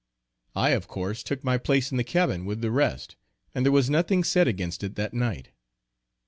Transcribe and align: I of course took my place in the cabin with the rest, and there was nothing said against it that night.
I 0.55 0.71
of 0.71 0.87
course 0.87 1.21
took 1.21 1.43
my 1.43 1.59
place 1.59 1.91
in 1.91 1.97
the 1.97 2.03
cabin 2.03 2.43
with 2.43 2.61
the 2.61 2.71
rest, 2.71 3.15
and 3.53 3.63
there 3.63 3.71
was 3.71 3.87
nothing 3.87 4.23
said 4.23 4.47
against 4.47 4.83
it 4.83 4.95
that 4.95 5.13
night. 5.13 5.51